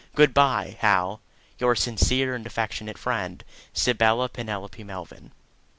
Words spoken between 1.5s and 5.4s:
Your sincere and affec. friend, SYBYLLA PENELOPE MELVYN.